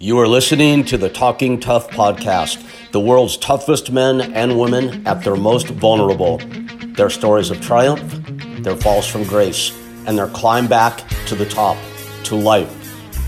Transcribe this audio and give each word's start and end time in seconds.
You 0.00 0.20
are 0.20 0.28
listening 0.28 0.84
to 0.84 0.96
the 0.96 1.08
Talking 1.08 1.58
Tough 1.58 1.88
podcast, 1.90 2.64
the 2.92 3.00
world's 3.00 3.36
toughest 3.36 3.90
men 3.90 4.20
and 4.32 4.56
women 4.56 5.04
at 5.08 5.24
their 5.24 5.34
most 5.34 5.66
vulnerable. 5.66 6.38
Their 6.94 7.10
stories 7.10 7.50
of 7.50 7.60
triumph, 7.60 8.00
their 8.62 8.76
falls 8.76 9.08
from 9.08 9.24
grace, 9.24 9.76
and 10.06 10.16
their 10.16 10.28
climb 10.28 10.68
back 10.68 11.02
to 11.26 11.34
the 11.34 11.46
top, 11.46 11.76
to 12.22 12.36
life. 12.36 12.72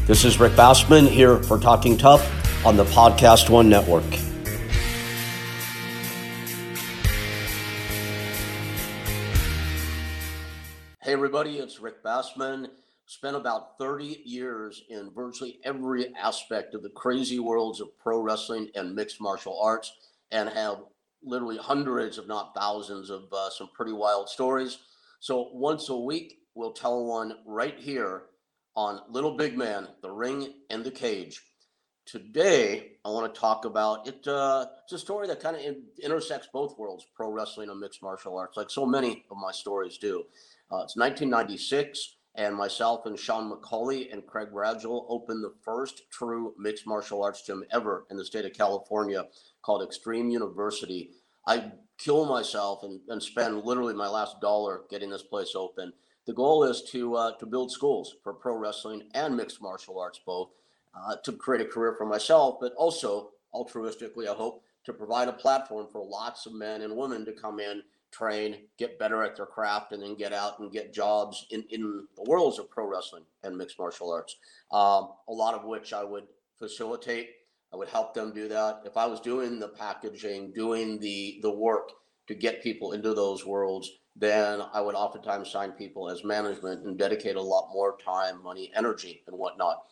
This 0.07 0.25
is 0.25 0.39
Rick 0.39 0.53
Bassman 0.53 1.09
here 1.09 1.43
for 1.43 1.59
Talking 1.59 1.99
Tough 1.99 2.25
on 2.65 2.77
the 2.77 2.85
Podcast 2.85 3.51
One 3.51 3.69
Network. 3.69 4.05
Hey, 11.03 11.15
everybody, 11.15 11.59
it's 11.59 11.81
Rick 11.81 12.05
Bassman 12.05 12.69
spent 13.11 13.35
about 13.35 13.77
30 13.77 14.23
years 14.25 14.85
in 14.89 15.11
virtually 15.11 15.59
every 15.65 16.15
aspect 16.15 16.77
of 16.77 16.83
the 16.85 16.91
crazy 16.91 17.41
worlds 17.41 17.81
of 17.81 17.89
pro 17.99 18.21
wrestling 18.21 18.71
and 18.77 18.95
mixed 18.95 19.21
martial 19.21 19.61
arts 19.61 19.93
and 20.31 20.49
have 20.49 20.85
literally 21.21 21.57
hundreds, 21.57 22.19
if 22.19 22.29
not 22.29 22.55
thousands, 22.55 23.11
of 23.11 23.25
uh, 23.33 23.51
some 23.51 23.69
pretty 23.75 23.91
wild 23.91 24.29
stories. 24.29 24.79
So 25.19 25.51
once 25.53 25.89
a 25.89 25.97
week, 25.97 26.39
we'll 26.55 26.71
tell 26.71 27.05
one 27.05 27.39
right 27.45 27.77
here 27.77 28.27
on 28.77 29.01
Little 29.09 29.37
Big 29.37 29.59
Man, 29.59 29.89
the 30.03 30.11
ring 30.13 30.55
and 30.71 30.85
the 30.85 30.93
cage. 30.93 31.43
Today, 32.07 32.93
I 33.05 33.09
want 33.09 33.35
to 33.35 33.41
talk 33.41 33.65
about 33.65 34.07
it. 34.07 34.25
Uh, 34.25 34.67
it's 34.85 34.93
a 34.93 34.99
story 35.01 35.27
that 35.27 35.43
kind 35.43 35.57
of 35.57 35.63
intersects 36.01 36.47
both 36.53 36.79
worlds, 36.79 37.05
pro 37.17 37.29
wrestling 37.33 37.71
and 37.71 37.81
mixed 37.81 38.05
martial 38.05 38.39
arts, 38.39 38.57
like 38.57 38.71
so 38.71 38.87
many 38.87 39.25
of 39.33 39.37
my 39.37 39.51
stories 39.51 39.99
do. 39.99 40.21
Uh, 40.71 40.87
it's 40.87 40.97
1996 40.97 42.19
and 42.41 42.57
myself 42.57 43.05
and 43.05 43.19
Sean 43.19 43.53
McCauley 43.53 44.11
and 44.11 44.27
Craig 44.27 44.49
Bradgell 44.51 45.05
opened 45.11 45.45
the 45.45 45.53
first 45.63 46.05
true 46.11 46.55
mixed 46.59 46.87
martial 46.87 47.23
arts 47.23 47.43
gym 47.43 47.63
ever 47.71 48.07
in 48.11 48.17
the 48.17 48.25
state 48.25 48.47
of 48.47 48.55
California 48.55 49.27
called 49.61 49.83
Extreme 49.83 50.31
University. 50.31 51.11
I 51.47 51.73
kill 51.99 52.25
myself 52.25 52.83
and, 52.83 53.03
and 53.09 53.23
spend 53.23 53.63
literally 53.65 53.93
my 53.93 54.09
last 54.09 54.41
dollar 54.41 54.85
getting 54.89 55.11
this 55.11 55.23
place 55.23 55.53
open. 55.55 55.93
The 56.27 56.33
goal 56.33 56.65
is 56.65 56.83
to 56.93 57.15
uh, 57.15 57.37
to 57.37 57.45
build 57.45 57.73
schools 57.73 58.17
for 58.23 58.33
pro 58.33 58.57
wrestling 58.57 59.03
and 59.13 59.37
mixed 59.37 59.61
martial 59.61 60.01
arts 60.01 60.21
both, 60.25 60.49
uh, 60.95 61.17
to 61.25 61.33
create 61.33 61.67
a 61.67 61.69
career 61.69 61.95
for 61.99 62.07
myself, 62.07 62.57
but 62.59 62.73
also 62.79 63.33
altruistically, 63.55 64.27
I 64.27 64.35
hope 64.35 64.63
to 64.85 64.95
provide 64.95 65.29
a 65.29 65.35
platform 65.35 65.89
for 65.93 66.03
lots 66.03 66.47
of 66.47 66.55
men 66.55 66.81
and 66.81 66.97
women 66.97 67.27
to 67.27 67.33
come 67.33 67.61
in 67.61 67.83
train, 68.11 68.57
get 68.79 68.99
better 68.99 69.23
at 69.23 69.37
their 69.37 69.47
craft, 69.47 69.93
and 69.93 70.03
then 70.03 70.17
get 70.17 70.33
out 70.33 70.59
and 70.59 70.73
get 70.73 70.93
jobs 70.93 71.47
in, 71.51 71.65
in 71.71 72.07
the 72.17 72.25
worlds 72.25 72.59
of 72.59 72.71
pro 72.71 72.87
wrestling 72.87 73.25
and 73.43 73.57
mixed 73.57 73.79
martial 73.79 74.13
arts. 74.13 74.37
Um, 74.73 75.11
a 75.29 75.33
lot 75.33 75.55
of 75.55 75.65
which 75.65 75.93
I 75.93 76.05
would 76.05 76.25
facilitate. 76.59 77.31
I 77.73 77.77
would 77.77 77.89
help 77.89 78.15
them 78.15 78.33
do 78.33 78.49
that. 78.49 78.83
If 78.85 78.97
I 78.97 79.07
was 79.07 79.21
doing 79.21 79.59
the 79.59 79.69
packaging, 79.69 80.53
doing 80.53 80.99
the 80.99 81.39
the 81.43 81.51
work 81.51 81.91
to 82.27 82.35
get 82.35 82.63
people 82.63 82.93
into 82.93 83.15
those 83.15 83.47
worlds, 83.47 83.91
then 84.17 84.61
I 84.73 84.81
would 84.81 84.95
oftentimes 84.95 85.51
sign 85.51 85.73
people 85.73 86.11
as 86.11 86.25
management 86.25 86.85
and 86.85 86.99
dedicate 86.99 87.37
a 87.37 87.43
lot 87.43 87.71
more 87.73 87.97
time, 88.05 88.43
money, 88.43 88.73
energy, 88.75 89.23
and 89.27 89.39
whatnot. 89.39 89.83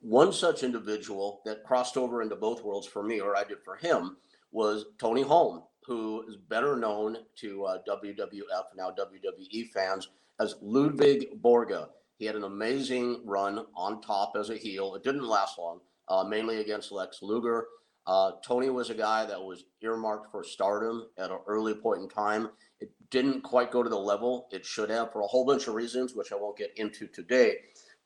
One 0.00 0.32
such 0.32 0.62
individual 0.62 1.40
that 1.44 1.64
crossed 1.64 1.96
over 1.96 2.22
into 2.22 2.34
both 2.34 2.64
worlds 2.64 2.86
for 2.86 3.02
me, 3.02 3.20
or 3.20 3.36
I 3.36 3.44
did 3.44 3.58
for 3.64 3.76
him, 3.76 4.16
was 4.50 4.86
Tony 4.98 5.22
Halme 5.22 5.62
who 5.86 6.24
is 6.28 6.36
better 6.36 6.76
known 6.76 7.18
to 7.36 7.64
uh, 7.64 7.78
WWF, 7.88 8.64
now 8.76 8.90
WWE 8.90 9.70
fans, 9.70 10.08
as 10.38 10.56
Ludvig 10.60 11.42
Borga. 11.42 11.88
He 12.18 12.26
had 12.26 12.36
an 12.36 12.44
amazing 12.44 13.22
run 13.24 13.64
on 13.74 14.02
top 14.02 14.32
as 14.38 14.50
a 14.50 14.56
heel. 14.56 14.94
It 14.94 15.02
didn't 15.02 15.26
last 15.26 15.58
long, 15.58 15.80
uh, 16.08 16.24
mainly 16.24 16.60
against 16.60 16.92
Lex 16.92 17.22
Luger. 17.22 17.66
Uh, 18.06 18.32
Tony 18.44 18.70
was 18.70 18.90
a 18.90 18.94
guy 18.94 19.24
that 19.26 19.40
was 19.40 19.64
earmarked 19.82 20.30
for 20.30 20.42
stardom 20.42 21.06
at 21.18 21.30
an 21.30 21.38
early 21.46 21.74
point 21.74 22.02
in 22.02 22.08
time. 22.08 22.50
It 22.80 22.90
didn't 23.10 23.42
quite 23.42 23.70
go 23.70 23.82
to 23.82 23.90
the 23.90 23.98
level 23.98 24.48
it 24.50 24.64
should 24.64 24.90
have 24.90 25.12
for 25.12 25.20
a 25.20 25.26
whole 25.26 25.44
bunch 25.44 25.66
of 25.66 25.74
reasons, 25.74 26.14
which 26.14 26.32
I 26.32 26.36
won't 26.36 26.56
get 26.56 26.72
into 26.76 27.06
today. 27.06 27.56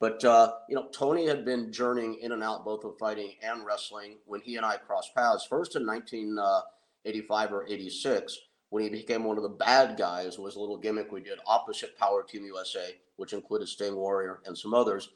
But 0.00 0.24
uh, 0.24 0.52
you 0.68 0.74
know, 0.74 0.88
Tony 0.92 1.26
had 1.26 1.44
been 1.44 1.72
journeying 1.72 2.18
in 2.20 2.32
and 2.32 2.42
out 2.42 2.64
both 2.64 2.84
of 2.84 2.98
fighting 2.98 3.34
and 3.42 3.64
wrestling 3.64 4.18
when 4.26 4.40
he 4.40 4.56
and 4.56 4.66
I 4.66 4.76
crossed 4.76 5.14
paths. 5.14 5.46
First 5.48 5.76
in 5.76 5.86
19, 5.86 6.38
uh, 6.38 6.60
85 7.04 7.52
or 7.52 7.66
86 7.66 8.38
when 8.70 8.82
he 8.82 8.90
became 8.90 9.24
one 9.24 9.36
of 9.36 9.42
the 9.42 9.48
bad 9.48 9.96
guys 9.96 10.38
was 10.38 10.56
a 10.56 10.60
little 10.60 10.76
gimmick 10.76 11.12
we 11.12 11.20
did 11.20 11.38
opposite 11.46 11.96
Power 11.98 12.24
Team 12.24 12.44
USA, 12.44 12.96
which 13.16 13.32
included 13.32 13.68
Sting 13.68 13.94
Warrior 13.94 14.40
and 14.46 14.56
some 14.56 14.74
others. 14.74 15.10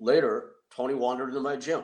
Later, 0.00 0.52
Tony 0.74 0.94
wandered 0.94 1.28
into 1.28 1.40
my 1.40 1.56
gym 1.56 1.82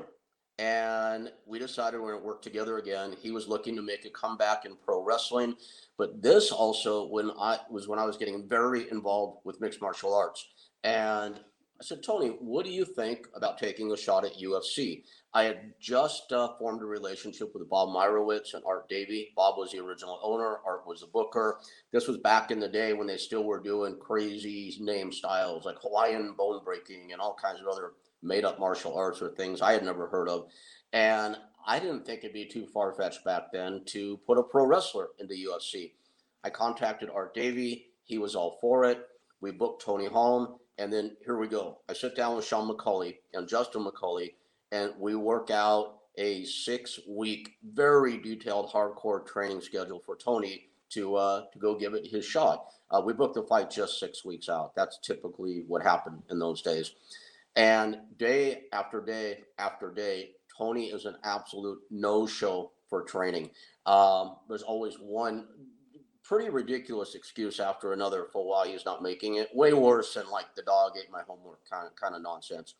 and 0.61 1.33
we 1.47 1.59
decided 1.59 1.99
we're 1.99 2.11
going 2.11 2.21
to 2.21 2.27
work 2.27 2.43
together 2.43 2.77
again. 2.77 3.15
He 3.19 3.31
was 3.31 3.49
looking 3.49 3.75
to 3.77 3.83
make 3.83 4.05
a 4.05 4.11
comeback 4.11 4.67
in 4.67 4.77
pro 4.77 5.03
wrestling, 5.03 5.57
but 5.97 6.23
this 6.23 6.53
also 6.53 7.07
when 7.07 7.31
I 7.41 7.59
was 7.71 7.89
when 7.89 7.99
I 7.99 8.05
was 8.05 8.19
getting 8.19 8.47
very 8.47 8.91
involved 8.91 9.39
with 9.45 9.61
mixed 9.61 9.81
martial 9.81 10.15
arts. 10.15 10.49
And 10.85 11.41
I 11.81 11.83
said, 11.83 12.03
Tony, 12.03 12.29
what 12.41 12.67
do 12.67 12.71
you 12.71 12.85
think 12.85 13.27
about 13.35 13.57
taking 13.57 13.91
a 13.91 13.97
shot 13.97 14.27
at 14.27 14.37
UFC? 14.37 15.03
I 15.33 15.45
had 15.45 15.73
just 15.81 16.31
uh, 16.31 16.51
formed 16.59 16.83
a 16.83 16.85
relationship 16.85 17.55
with 17.55 17.71
Bob 17.71 17.89
Meyrowitz 17.89 18.53
and 18.53 18.63
Art 18.67 18.87
Davie. 18.91 19.33
Bob 19.35 19.57
was 19.57 19.73
the 19.73 19.79
original 19.79 20.21
owner, 20.23 20.59
Art 20.67 20.87
was 20.87 21.01
the 21.01 21.07
booker. 21.07 21.59
This 21.91 22.07
was 22.07 22.19
back 22.19 22.51
in 22.51 22.61
the 22.61 22.69
day 22.69 22.93
when 22.93 23.07
they 23.07 23.17
still 23.17 23.45
were 23.45 23.61
doing 23.61 23.97
crazy 23.99 24.77
name 24.79 25.11
styles 25.11 25.65
like 25.65 25.77
Hawaiian 25.81 26.35
bone 26.37 26.61
breaking 26.63 27.13
and 27.13 27.21
all 27.21 27.35
kinds 27.35 27.63
of 27.63 27.67
other 27.67 27.93
made 28.23 28.45
up 28.45 28.61
martial 28.61 28.95
arts 28.95 29.23
or 29.23 29.31
things 29.31 29.63
I 29.63 29.73
had 29.73 29.85
never 29.85 30.07
heard 30.07 30.29
of. 30.29 30.49
And 30.93 31.39
I 31.67 31.79
didn't 31.79 32.05
think 32.05 32.19
it'd 32.19 32.35
be 32.35 32.45
too 32.45 32.67
far 32.67 32.93
fetched 32.93 33.25
back 33.25 33.53
then 33.55 33.85
to 33.87 34.19
put 34.27 34.37
a 34.37 34.43
pro 34.43 34.67
wrestler 34.67 35.09
into 35.19 35.35
UFC. 35.35 35.93
I 36.45 36.51
contacted 36.51 37.09
Art 37.09 37.33
Davie. 37.33 37.87
He 38.05 38.19
was 38.19 38.35
all 38.35 38.59
for 38.61 38.85
it. 38.85 39.07
We 39.41 39.53
booked 39.53 39.83
Tony 39.83 40.09
Halme. 40.09 40.59
And 40.81 40.91
then 40.91 41.15
here 41.23 41.37
we 41.37 41.47
go. 41.47 41.79
I 41.91 41.93
sit 41.93 42.17
down 42.17 42.37
with 42.37 42.47
Sean 42.47 42.67
McCauley 42.67 43.19
and 43.35 43.47
Justin 43.47 43.85
McCauley 43.85 44.33
and 44.73 44.93
we 44.99 45.15
work 45.15 45.51
out 45.51 45.99
a 46.17 46.45
six 46.45 46.99
week, 47.07 47.57
very 47.75 48.17
detailed, 48.17 48.71
hardcore 48.71 49.25
training 49.27 49.61
schedule 49.61 50.03
for 50.05 50.17
Tony 50.17 50.69
to 50.91 51.17
uh, 51.17 51.43
to 51.53 51.59
go 51.59 51.79
give 51.79 51.93
it 51.93 52.07
his 52.07 52.25
shot. 52.25 52.65
Uh, 52.91 53.03
we 53.05 53.13
booked 53.13 53.35
the 53.35 53.43
fight 53.43 53.71
just 53.71 54.01
six 54.01 54.25
weeks 54.25 54.49
out. 54.49 54.75
That's 54.75 54.99
typically 54.99 55.65
what 55.69 55.83
happened 55.83 56.23
in 56.31 56.39
those 56.39 56.63
days. 56.63 56.95
And 57.57 57.99
day 58.19 58.63
after 58.73 59.03
day 59.03 59.41
after 59.59 59.93
day, 59.93 60.31
Tony 60.57 60.87
is 60.87 61.05
an 61.05 61.17
absolute 61.25 61.79
no 61.91 62.27
show 62.27 62.73
for 62.89 63.03
training. 63.03 63.51
Um, 63.85 64.37
there's 64.49 64.63
always 64.63 64.95
one 64.95 65.47
pretty 66.31 66.49
ridiculous 66.49 67.17
excuse 67.17 67.59
after 67.59 67.93
another 67.93 68.29
for 68.33 68.47
why 68.47 68.69
he's 68.69 68.85
not 68.85 69.03
making 69.03 69.35
it. 69.35 69.49
Way 69.53 69.73
worse 69.73 70.15
than 70.15 70.31
like 70.31 70.55
the 70.55 70.63
dog 70.63 70.93
ate 70.97 71.11
my 71.11 71.23
homework 71.27 71.69
kind 71.69 71.89
of 71.89 71.97
kind 71.97 72.15
of 72.15 72.23
nonsense. 72.23 72.77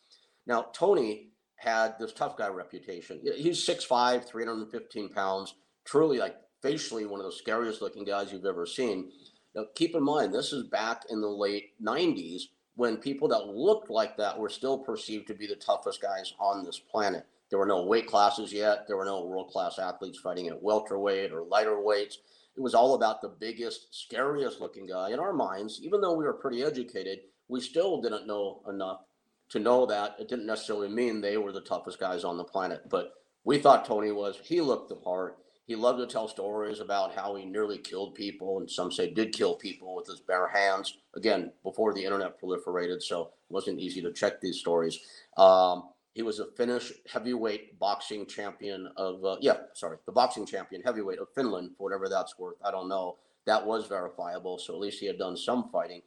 Now 0.47 0.67
Tony 0.71 1.27
had 1.57 1.99
this 1.99 2.13
tough 2.13 2.37
guy 2.37 2.47
reputation. 2.47 3.19
He's 3.35 3.59
6'5, 3.67 4.23
315 4.23 5.09
pounds, 5.09 5.55
truly 5.83 6.17
like 6.17 6.37
facially 6.61 7.05
one 7.05 7.19
of 7.19 7.25
the 7.25 7.31
scariest 7.33 7.81
looking 7.81 8.05
guys 8.05 8.31
you've 8.31 8.45
ever 8.45 8.65
seen. 8.65 9.11
Now, 9.53 9.65
keep 9.75 9.95
in 9.95 10.03
mind, 10.03 10.33
this 10.33 10.53
is 10.53 10.63
back 10.69 11.03
in 11.09 11.19
the 11.19 11.27
late 11.27 11.73
90s 11.83 12.43
when 12.75 12.95
people 12.95 13.27
that 13.27 13.47
looked 13.47 13.89
like 13.89 14.15
that 14.15 14.39
were 14.39 14.47
still 14.47 14.77
perceived 14.77 15.27
to 15.27 15.33
be 15.33 15.45
the 15.45 15.57
toughest 15.57 16.01
guys 16.01 16.33
on 16.39 16.63
this 16.63 16.79
planet. 16.79 17.25
There 17.49 17.59
were 17.59 17.65
no 17.65 17.83
weight 17.83 18.07
classes 18.07 18.53
yet. 18.53 18.87
There 18.87 18.95
were 18.95 19.03
no 19.03 19.25
world 19.25 19.49
class 19.49 19.77
athletes 19.77 20.19
fighting 20.19 20.47
at 20.47 20.63
welterweight 20.63 21.33
or 21.33 21.43
lighter 21.43 21.81
weights. 21.81 22.19
It 22.55 22.61
was 22.61 22.73
all 22.73 22.95
about 22.95 23.21
the 23.21 23.29
biggest, 23.29 23.87
scariest 23.91 24.59
looking 24.59 24.85
guy. 24.85 25.11
In 25.11 25.19
our 25.19 25.33
minds, 25.33 25.79
even 25.83 26.01
though 26.01 26.15
we 26.15 26.25
were 26.25 26.33
pretty 26.33 26.63
educated, 26.63 27.19
we 27.47 27.61
still 27.61 28.01
didn't 28.01 28.27
know 28.27 28.61
enough 28.69 29.01
to 29.49 29.59
know 29.59 29.85
that 29.85 30.15
it 30.19 30.27
didn't 30.29 30.45
necessarily 30.45 30.89
mean 30.89 31.19
they 31.19 31.37
were 31.37 31.51
the 31.51 31.61
toughest 31.61 31.99
guys 31.99 32.23
on 32.23 32.37
the 32.37 32.43
planet. 32.43 32.83
But 32.89 33.13
we 33.43 33.57
thought 33.57 33.85
Tony 33.85 34.11
was. 34.11 34.39
He 34.43 34.61
looked 34.61 34.89
the 34.89 34.95
part. 34.95 35.37
He 35.65 35.75
loved 35.75 35.99
to 35.99 36.07
tell 36.07 36.27
stories 36.27 36.79
about 36.79 37.15
how 37.15 37.35
he 37.35 37.45
nearly 37.45 37.77
killed 37.77 38.15
people, 38.15 38.59
and 38.59 38.69
some 38.69 38.91
say 38.91 39.13
did 39.13 39.33
kill 39.33 39.55
people 39.55 39.95
with 39.95 40.07
his 40.07 40.19
bare 40.19 40.47
hands. 40.47 40.97
Again, 41.15 41.51
before 41.63 41.93
the 41.93 42.03
internet 42.03 42.41
proliferated, 42.41 43.01
so 43.01 43.21
it 43.21 43.53
wasn't 43.53 43.79
easy 43.79 44.01
to 44.01 44.11
check 44.11 44.41
these 44.41 44.57
stories. 44.57 44.99
Um, 45.37 45.89
he 46.13 46.21
was 46.21 46.39
a 46.39 46.45
Finnish 46.57 46.91
heavyweight 47.11 47.79
boxing 47.79 48.25
champion 48.25 48.87
of, 48.97 49.23
uh, 49.23 49.37
yeah, 49.39 49.57
sorry, 49.73 49.97
the 50.05 50.11
boxing 50.11 50.45
champion 50.45 50.81
heavyweight 50.81 51.19
of 51.19 51.29
Finland, 51.33 51.71
for 51.77 51.83
whatever 51.83 52.09
that's 52.09 52.37
worth. 52.37 52.57
I 52.63 52.71
don't 52.71 52.89
know. 52.89 53.17
That 53.45 53.65
was 53.65 53.87
verifiable, 53.87 54.59
so 54.59 54.73
at 54.73 54.79
least 54.79 54.99
he 54.99 55.07
had 55.07 55.17
done 55.17 55.37
some 55.37 55.69
fighting. 55.69 56.01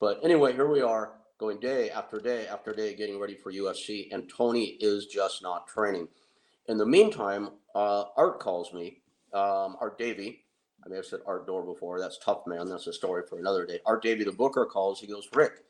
But 0.00 0.20
anyway, 0.24 0.54
here 0.54 0.68
we 0.68 0.80
are 0.80 1.12
going 1.38 1.60
day 1.60 1.90
after 1.90 2.18
day 2.18 2.46
after 2.46 2.72
day 2.72 2.94
getting 2.94 3.18
ready 3.20 3.34
for 3.34 3.52
UFC, 3.52 4.08
and 4.12 4.30
Tony 4.34 4.76
is 4.80 5.06
just 5.06 5.42
not 5.42 5.66
training. 5.66 6.08
In 6.68 6.78
the 6.78 6.86
meantime, 6.86 7.50
uh, 7.74 8.04
Art 8.16 8.40
calls 8.40 8.72
me, 8.72 9.00
um, 9.32 9.76
Art 9.80 9.98
Davie. 9.98 10.44
I 10.84 10.88
may 10.88 10.96
have 10.96 11.06
said 11.06 11.20
Art 11.26 11.46
Door 11.46 11.64
before. 11.64 12.00
That's 12.00 12.18
tough, 12.18 12.46
man. 12.46 12.66
That's 12.68 12.86
a 12.86 12.92
story 12.92 13.22
for 13.28 13.38
another 13.38 13.66
day. 13.66 13.80
Art 13.84 14.02
Davie, 14.02 14.24
the 14.24 14.32
booker, 14.32 14.64
calls. 14.64 15.00
He 15.00 15.06
goes, 15.06 15.28
Rick, 15.34 15.64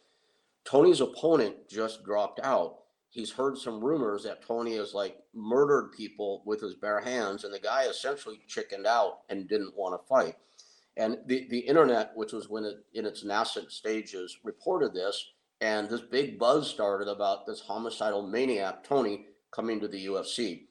Tony's 0.64 1.00
opponent 1.00 1.68
just 1.68 2.04
dropped 2.04 2.40
out. 2.40 2.76
He's 3.10 3.32
heard 3.32 3.58
some 3.58 3.84
rumors 3.84 4.22
that 4.24 4.46
Tony 4.46 4.76
has 4.76 4.94
like 4.94 5.18
murdered 5.34 5.92
people 5.92 6.42
with 6.46 6.60
his 6.60 6.74
bare 6.74 7.00
hands, 7.00 7.44
and 7.44 7.52
the 7.52 7.58
guy 7.58 7.84
essentially 7.84 8.40
chickened 8.46 8.86
out 8.86 9.20
and 9.28 9.48
didn't 9.48 9.76
want 9.76 10.00
to 10.00 10.08
fight. 10.08 10.36
And 10.96 11.18
the, 11.26 11.46
the 11.50 11.58
internet, 11.58 12.12
which 12.14 12.32
was 12.32 12.48
when 12.48 12.64
it 12.64 12.84
in 12.94 13.06
its 13.06 13.24
nascent 13.24 13.72
stages, 13.72 14.38
reported 14.44 14.94
this, 14.94 15.32
and 15.60 15.88
this 15.88 16.00
big 16.00 16.38
buzz 16.38 16.68
started 16.68 17.08
about 17.08 17.46
this 17.46 17.60
homicidal 17.60 18.26
maniac 18.26 18.84
Tony 18.84 19.26
coming 19.50 19.80
to 19.80 19.88
the 19.88 20.06
UFC. 20.06 20.66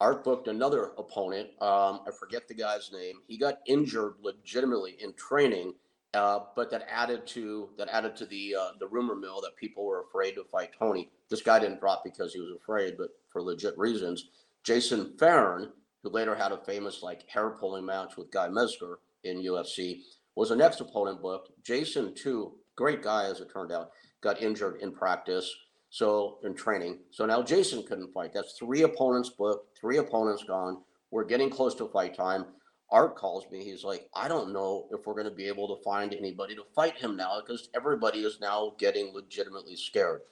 Art 0.00 0.22
booked 0.22 0.46
another 0.46 0.92
opponent. 0.96 1.48
Um, 1.60 2.00
I 2.06 2.10
forget 2.16 2.46
the 2.46 2.54
guy's 2.54 2.90
name. 2.92 3.16
He 3.26 3.36
got 3.36 3.58
injured 3.66 4.14
legitimately 4.22 4.96
in 5.00 5.12
training, 5.14 5.74
uh, 6.14 6.40
but 6.56 6.70
that 6.70 6.86
added 6.90 7.26
to 7.26 7.68
that 7.76 7.88
added 7.88 8.16
to 8.16 8.26
the 8.26 8.54
uh, 8.58 8.70
the 8.80 8.86
rumor 8.86 9.14
mill 9.14 9.40
that 9.40 9.56
people 9.56 9.84
were 9.84 10.04
afraid 10.08 10.32
to 10.32 10.44
fight 10.44 10.70
Tony. 10.78 11.10
This 11.28 11.42
guy 11.42 11.58
didn't 11.58 11.80
drop 11.80 12.02
because 12.02 12.32
he 12.32 12.40
was 12.40 12.52
afraid, 12.56 12.96
but 12.96 13.10
for 13.30 13.42
legit 13.42 13.76
reasons. 13.78 14.28
Jason 14.64 15.16
Fairn, 15.18 15.70
who 16.02 16.10
later 16.10 16.34
had 16.34 16.52
a 16.52 16.64
famous 16.64 17.02
like 17.02 17.28
hair 17.28 17.50
pulling 17.50 17.84
match 17.84 18.16
with 18.16 18.30
Guy 18.30 18.48
Mezger 18.48 18.96
in 19.24 19.42
UFC, 19.42 20.02
was 20.34 20.48
the 20.48 20.56
next 20.56 20.80
opponent 20.80 21.20
booked. 21.20 21.50
Jason, 21.64 22.14
too, 22.14 22.52
great 22.76 23.02
guy 23.02 23.24
as 23.24 23.40
it 23.40 23.50
turned 23.52 23.72
out, 23.72 23.90
got 24.20 24.40
injured 24.42 24.80
in 24.80 24.92
practice. 24.92 25.54
So 25.90 26.38
in 26.44 26.54
training. 26.54 26.98
So 27.10 27.24
now 27.24 27.42
Jason 27.42 27.82
couldn't 27.82 28.12
fight. 28.12 28.32
That's 28.34 28.52
three 28.58 28.82
opponents 28.82 29.30
booked, 29.30 29.78
three 29.78 29.96
opponents 29.96 30.44
gone. 30.44 30.82
We're 31.10 31.24
getting 31.24 31.48
close 31.48 31.74
to 31.76 31.88
fight 31.88 32.14
time. 32.14 32.44
Art 32.90 33.16
calls 33.16 33.44
me. 33.50 33.62
He's 33.64 33.84
like, 33.84 34.08
I 34.14 34.28
don't 34.28 34.52
know 34.52 34.86
if 34.90 35.06
we're 35.06 35.14
going 35.14 35.26
to 35.26 35.30
be 35.30 35.46
able 35.46 35.76
to 35.76 35.82
find 35.82 36.14
anybody 36.14 36.54
to 36.54 36.64
fight 36.74 36.96
him 36.96 37.16
now 37.16 37.40
because 37.40 37.68
everybody 37.74 38.20
is 38.20 38.40
now 38.40 38.72
getting 38.78 39.12
legitimately 39.12 39.76
scared. 39.76 40.22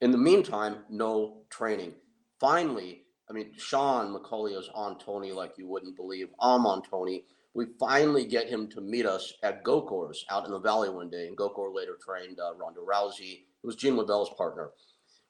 In 0.00 0.10
the 0.10 0.18
meantime, 0.18 0.78
no 0.88 1.42
training. 1.50 1.92
Finally, 2.38 3.02
I 3.28 3.34
mean, 3.34 3.52
Sean 3.58 4.14
McCauley 4.14 4.58
is 4.58 4.70
on 4.74 4.98
Tony 4.98 5.30
like 5.30 5.58
you 5.58 5.68
wouldn't 5.68 5.96
believe. 5.96 6.28
I'm 6.40 6.64
on 6.64 6.82
Tony. 6.82 7.24
We 7.52 7.66
finally 7.78 8.24
get 8.24 8.48
him 8.48 8.68
to 8.70 8.80
meet 8.80 9.04
us 9.04 9.34
at 9.42 9.62
Gokor's 9.62 10.24
out 10.30 10.46
in 10.46 10.52
the 10.52 10.58
valley 10.58 10.88
one 10.88 11.10
day. 11.10 11.26
And 11.26 11.36
Gokor 11.36 11.74
later 11.74 11.98
trained 12.00 12.38
uh, 12.40 12.54
Ronda 12.54 12.80
Rousey. 12.80 13.44
It 13.62 13.66
was 13.66 13.76
Gene 13.76 13.96
LeBell's 13.96 14.30
partner. 14.38 14.70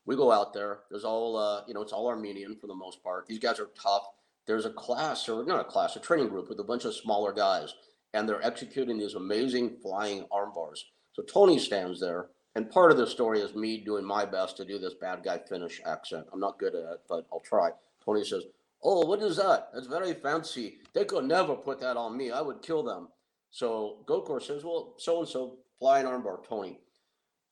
We 0.07 0.17
go 0.17 0.31
out 0.31 0.55
there. 0.55 0.81
There's 0.91 1.05
all, 1.05 1.37
uh, 1.37 1.63
you 1.67 1.75
know, 1.75 1.83
it's 1.83 1.93
all 1.93 2.07
Armenian 2.07 2.57
for 2.61 2.69
the 2.69 2.75
most 2.75 3.03
part. 3.03 3.27
These 3.27 3.39
guys 3.39 3.59
are 3.59 3.71
tough. 3.81 4.05
There's 4.51 4.67
a 4.67 4.71
class, 4.71 5.29
or 5.29 5.45
not 5.45 5.61
a 5.61 5.71
class, 5.71 5.95
a 5.95 6.01
training 6.01 6.29
group 6.29 6.49
with 6.49 6.59
a 6.59 6.65
bunch 6.65 6.85
of 6.85 6.93
smaller 6.93 7.33
guys, 7.33 7.73
and 8.13 8.29
they're 8.29 8.45
executing 8.45 8.99
these 8.99 9.15
amazing 9.15 9.77
flying 9.81 10.27
arm 10.33 10.51
bars. 10.53 10.87
So 11.13 11.23
Tony 11.23 11.57
stands 11.57 12.01
there, 12.01 12.31
and 12.57 12.69
part 12.69 12.91
of 12.91 12.97
the 12.99 13.07
story 13.07 13.39
is 13.39 13.55
me 13.55 13.79
doing 13.79 14.05
my 14.05 14.25
best 14.25 14.57
to 14.57 14.65
do 14.65 14.81
this 14.81 14.95
bad 14.95 15.23
guy 15.23 15.39
Finnish 15.39 15.81
accent. 15.87 16.27
I'm 16.33 16.41
not 16.41 16.59
good 16.59 16.75
at 16.75 16.83
it, 16.83 17.01
but 17.09 17.29
I'll 17.33 17.39
try. 17.39 17.71
Tony 18.05 18.25
says, 18.25 18.43
Oh, 18.83 19.07
what 19.07 19.23
is 19.23 19.37
that? 19.37 19.69
That's 19.73 19.87
very 19.87 20.15
fancy. 20.15 20.79
They 20.95 21.05
could 21.05 21.27
never 21.27 21.55
put 21.55 21.79
that 21.79 21.97
on 21.97 22.17
me. 22.17 22.33
I 22.33 22.41
would 22.41 22.61
kill 22.61 22.83
them. 22.83 23.07
So 23.53 23.99
Gokor 24.09 24.43
says, 24.43 24.65
Well, 24.65 24.97
so 24.99 25.21
and 25.21 25.29
so, 25.29 25.59
flying 25.79 26.07
armbar, 26.07 26.45
Tony. 26.45 26.81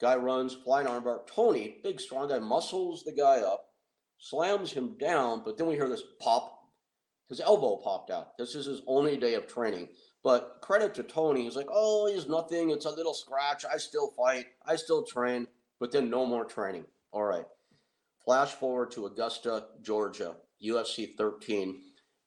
Guy 0.01 0.17
runs, 0.17 0.53
flying 0.53 0.89
armbar. 0.89 1.21
Tony, 1.33 1.77
big 1.85 2.01
strong 2.01 2.29
guy, 2.29 2.41
muscles 2.41 3.05
the 3.05 3.13
guy 3.13 3.39
up, 3.39 3.67
slams 4.19 4.73
him 4.73 4.97
down, 4.99 5.43
but 5.45 5.57
then 5.57 5.69
we 5.69 5.77
hear 5.77 5.89
this 5.89 6.03
pop. 6.21 6.57
His 7.29 7.41
elbow 7.41 7.77
popped 7.77 8.11
out. 8.11 8.37
This 8.39 8.55
is 8.55 8.67
his 8.67 8.83
only 8.87 9.17
day 9.17 9.35
of 9.35 9.47
training. 9.47 9.89
But 10.23 10.59
credit 10.63 10.95
to 10.95 11.03
Tony, 11.03 11.45
he's 11.45 11.57
like, 11.57 11.69
oh, 11.71 12.11
he's 12.13 12.27
nothing. 12.27 12.71
It's 12.71 12.87
a 12.87 12.91
little 12.91 13.15
scratch. 13.15 13.65
I 13.65 13.77
still 13.77 14.13
fight. 14.17 14.47
I 14.67 14.77
still 14.77 15.05
train. 15.05 15.47
But 15.79 15.93
then 15.93 16.11
no 16.11 16.27
more 16.27 16.45
training. 16.45 16.85
All 17.13 17.25
right. 17.25 17.45
Flash 18.25 18.53
forward 18.53 18.91
to 18.93 19.07
Augusta, 19.07 19.67
Georgia, 19.83 20.37
UFC 20.65 21.17
13. 21.17 21.81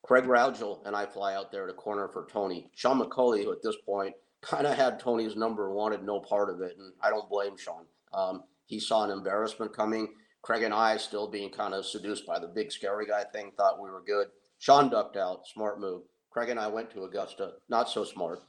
Craig 0.03 0.23
Raugel 0.23 0.85
and 0.85 0.95
I 0.95 1.05
fly 1.05 1.35
out 1.35 1.51
there 1.51 1.67
to 1.67 1.73
corner 1.73 2.07
for 2.07 2.27
Tony. 2.31 2.69
Sean 2.73 2.99
McCauley, 2.99 3.43
who 3.43 3.51
at 3.51 3.61
this 3.61 3.75
point 3.85 4.15
kind 4.41 4.65
of 4.65 4.75
had 4.75 4.99
Tony's 4.99 5.35
number, 5.35 5.71
wanted 5.71 6.03
no 6.03 6.19
part 6.19 6.49
of 6.49 6.61
it, 6.61 6.75
and 6.77 6.93
I 7.01 7.09
don't 7.09 7.29
blame 7.29 7.55
Sean. 7.57 7.85
Um, 8.13 8.43
he 8.65 8.79
saw 8.79 9.03
an 9.03 9.11
embarrassment 9.11 9.75
coming. 9.75 10.13
Craig 10.41 10.63
and 10.63 10.73
I, 10.73 10.97
still 10.97 11.27
being 11.27 11.51
kind 11.51 11.75
of 11.75 11.85
seduced 11.85 12.25
by 12.25 12.39
the 12.39 12.47
big 12.47 12.71
scary 12.71 13.05
guy 13.05 13.23
thing, 13.25 13.51
thought 13.55 13.81
we 13.81 13.91
were 13.91 14.01
good. 14.01 14.27
Sean 14.61 14.89
ducked 14.89 15.17
out, 15.17 15.47
smart 15.47 15.79
move. 15.79 16.03
Craig 16.29 16.49
and 16.49 16.59
I 16.59 16.67
went 16.67 16.91
to 16.91 17.03
Augusta, 17.03 17.53
not 17.67 17.89
so 17.89 18.03
smart. 18.03 18.41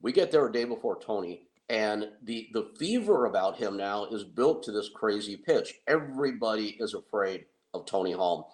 We 0.00 0.10
get 0.10 0.32
there 0.32 0.46
a 0.46 0.52
day 0.52 0.64
before 0.64 0.98
Tony, 0.98 1.46
and 1.68 2.08
the 2.24 2.48
the 2.54 2.70
fever 2.78 3.26
about 3.26 3.58
him 3.58 3.76
now 3.76 4.06
is 4.06 4.24
built 4.24 4.62
to 4.62 4.72
this 4.72 4.88
crazy 4.88 5.36
pitch. 5.36 5.74
Everybody 5.86 6.78
is 6.80 6.94
afraid 6.94 7.44
of 7.74 7.84
Tony 7.84 8.14
Halme. 8.14 8.44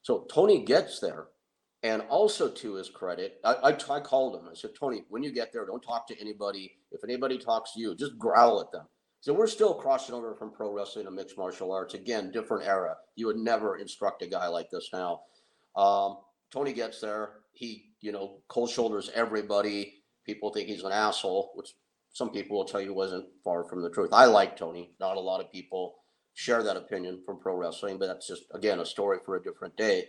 So 0.00 0.26
Tony 0.32 0.64
gets 0.64 0.98
there, 0.98 1.26
and 1.82 2.00
also 2.08 2.48
to 2.48 2.74
his 2.74 2.88
credit, 2.88 3.38
I, 3.44 3.52
I, 3.52 3.68
I 3.90 4.00
called 4.00 4.36
him. 4.36 4.48
I 4.50 4.54
said, 4.54 4.70
Tony, 4.80 5.02
when 5.10 5.22
you 5.22 5.32
get 5.32 5.52
there, 5.52 5.66
don't 5.66 5.82
talk 5.82 6.08
to 6.08 6.18
anybody. 6.18 6.72
If 6.90 7.04
anybody 7.04 7.36
talks 7.36 7.74
to 7.74 7.80
you, 7.80 7.94
just 7.94 8.18
growl 8.18 8.62
at 8.62 8.72
them. 8.72 8.86
So 9.20 9.34
we're 9.34 9.46
still 9.46 9.74
crossing 9.74 10.14
over 10.14 10.34
from 10.34 10.52
pro 10.52 10.72
wrestling 10.72 11.04
to 11.04 11.10
mixed 11.10 11.36
martial 11.36 11.70
arts. 11.70 11.92
Again, 11.92 12.30
different 12.32 12.66
era. 12.66 12.96
You 13.14 13.26
would 13.26 13.36
never 13.36 13.76
instruct 13.76 14.22
a 14.22 14.26
guy 14.26 14.46
like 14.46 14.70
this 14.70 14.88
now. 14.90 15.20
Um, 15.76 16.16
Tony 16.56 16.72
gets 16.72 17.02
there. 17.02 17.32
He, 17.52 17.90
you 18.00 18.12
know, 18.12 18.38
cold 18.48 18.70
shoulders 18.70 19.10
everybody. 19.14 20.02
People 20.24 20.50
think 20.50 20.68
he's 20.68 20.84
an 20.84 20.92
asshole, 20.92 21.52
which 21.54 21.74
some 22.14 22.30
people 22.30 22.56
will 22.56 22.64
tell 22.64 22.80
you 22.80 22.94
wasn't 22.94 23.26
far 23.44 23.64
from 23.64 23.82
the 23.82 23.90
truth. 23.90 24.08
I 24.12 24.24
like 24.24 24.56
Tony. 24.56 24.94
Not 24.98 25.18
a 25.18 25.20
lot 25.20 25.42
of 25.42 25.52
people 25.52 25.96
share 26.32 26.62
that 26.62 26.78
opinion 26.78 27.20
from 27.26 27.38
pro 27.38 27.54
wrestling, 27.54 27.98
but 27.98 28.06
that's 28.06 28.26
just, 28.26 28.44
again, 28.54 28.80
a 28.80 28.86
story 28.86 29.18
for 29.26 29.36
a 29.36 29.42
different 29.42 29.76
day. 29.76 30.08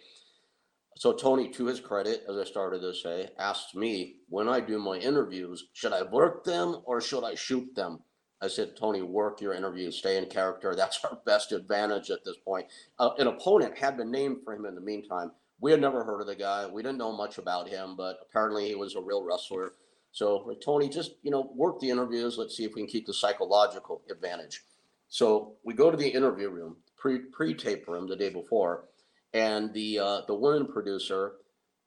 So 0.95 1.11
Tony, 1.11 1.49
to 1.49 1.65
his 1.65 1.81
credit, 1.81 2.23
as 2.29 2.37
I 2.37 2.45
started 2.45 2.79
to 2.79 2.93
say, 2.93 3.27
asked 3.37 3.75
me 3.75 4.15
when 4.29 4.47
I 4.47 4.61
do 4.61 4.79
my 4.79 4.97
interviews, 4.97 5.67
should 5.73 5.91
I 5.91 6.03
work 6.03 6.45
them 6.45 6.77
or 6.85 7.01
should 7.01 7.25
I 7.25 7.35
shoot 7.35 7.75
them? 7.75 7.99
I 8.41 8.47
said, 8.47 8.77
Tony, 8.77 9.01
work 9.01 9.41
your 9.41 9.53
interviews, 9.53 9.97
stay 9.97 10.17
in 10.17 10.27
character. 10.27 10.75
That's 10.77 11.03
our 11.03 11.19
best 11.25 11.51
advantage 11.51 12.09
at 12.09 12.23
this 12.23 12.37
point. 12.37 12.67
Uh, 12.99 13.09
an 13.17 13.27
opponent 13.27 13.77
had 13.77 13.97
been 13.97 14.11
named 14.11 14.37
for 14.45 14.53
him 14.53 14.65
in 14.65 14.75
the 14.75 14.81
meantime. 14.81 15.31
We 15.59 15.71
had 15.71 15.81
never 15.81 16.03
heard 16.03 16.21
of 16.21 16.27
the 16.27 16.35
guy. 16.35 16.67
We 16.67 16.83
didn't 16.83 16.99
know 16.99 17.11
much 17.11 17.37
about 17.37 17.67
him, 17.67 17.95
but 17.95 18.19
apparently 18.21 18.67
he 18.67 18.75
was 18.75 18.95
a 18.95 19.01
real 19.01 19.23
wrestler. 19.23 19.73
So 20.11 20.55
Tony, 20.63 20.89
just 20.89 21.13
you 21.23 21.31
know, 21.31 21.51
work 21.55 21.79
the 21.79 21.89
interviews. 21.89 22.37
Let's 22.37 22.55
see 22.55 22.65
if 22.65 22.75
we 22.75 22.81
can 22.81 22.89
keep 22.89 23.05
the 23.07 23.13
psychological 23.13 24.01
advantage. 24.11 24.63
So 25.09 25.55
we 25.63 25.73
go 25.73 25.89
to 25.91 25.97
the 25.97 26.07
interview 26.07 26.49
room, 26.49 26.77
pre 26.97 27.19
pre 27.19 27.53
tape 27.53 27.87
room 27.87 28.07
the 28.07 28.15
day 28.15 28.29
before, 28.29 28.85
and 29.33 29.73
the 29.73 29.99
uh, 29.99 30.21
the 30.27 30.35
woman 30.35 30.67
producer 30.67 31.33